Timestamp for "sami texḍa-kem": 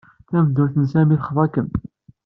0.91-1.69